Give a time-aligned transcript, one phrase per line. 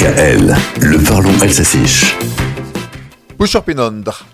[0.00, 1.82] DKL, le parlons alsacien.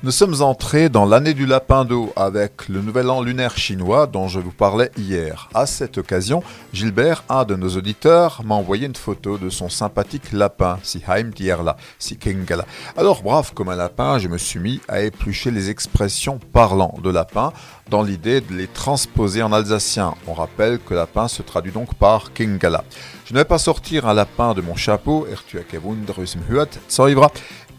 [0.02, 4.26] Nous sommes entrés dans l'année du lapin d'eau avec le nouvel an lunaire chinois dont
[4.26, 5.48] je vous parlais hier.
[5.54, 10.32] À cette occasion, Gilbert, un de nos auditeurs, m'a envoyé une photo de son sympathique
[10.32, 12.66] lapin, si Heim Tierla, si Kingala.
[12.96, 17.10] Alors, brave comme un lapin, je me suis mis à éplucher les expressions parlant de
[17.10, 17.52] lapin
[17.88, 20.14] dans l'idée de les transposer en alsacien.
[20.26, 22.82] On rappelle que lapin se traduit donc par Kingala.
[23.24, 25.28] Je ne vais pas sortir un lapin de mon chapeau,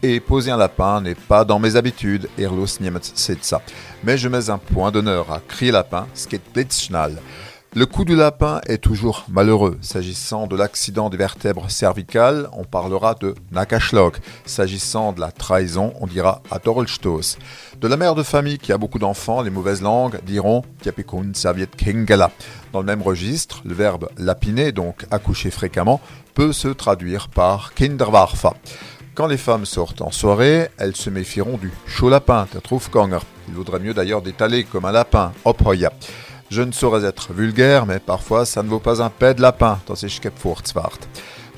[0.02, 2.78] et poser un lapin n'est pas dans mes habitudes, Erlos
[3.14, 3.62] c'est ça.
[4.04, 7.18] Mais je mets un point d'honneur à crier lapin, Sketblitzschnall.
[7.74, 9.76] Le coup du lapin est toujours malheureux.
[9.82, 14.20] S'agissant de l'accident des vertèbres cervicales, on parlera de Nakashlock.
[14.46, 17.36] S'agissant de la trahison, on dira Atorolstos.
[17.78, 21.68] De la mère de famille qui a beaucoup d'enfants, les mauvaises langues diront Tiapikun Saviet
[21.76, 22.30] Kingala.
[22.72, 26.00] Dans le même registre, le verbe lapiner, donc accoucher fréquemment,
[26.32, 28.54] peut se traduire par Kinderwarfa.
[29.18, 32.46] Quand les femmes sortent en soirée, elles se méfieront du chaud lapin,
[33.48, 35.92] Il vaudrait mieux d'ailleurs d'étaler comme un lapin, ophoya.
[36.52, 39.80] Je ne saurais être vulgaire, mais parfois ça ne vaut pas un pet de lapin,
[39.88, 40.08] dans ces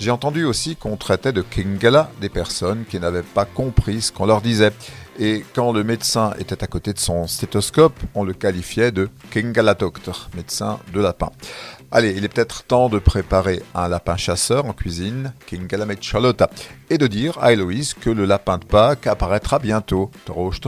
[0.00, 4.24] J'ai entendu aussi qu'on traitait de kingala des personnes qui n'avaient pas compris ce qu'on
[4.24, 4.72] leur disait.
[5.18, 9.74] Et quand le médecin était à côté de son stéthoscope, on le qualifiait de kingala
[9.74, 11.30] doctor, médecin de lapin.
[11.92, 15.68] Allez, il est peut-être temps de préparer un lapin chasseur en cuisine, King
[16.00, 16.48] Charlotta,
[16.88, 20.10] et de dire à Héloïse que le lapin de Pâques apparaîtra bientôt.
[20.24, 20.60] Troche,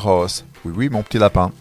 [0.66, 1.52] Oui, oui, mon petit lapin.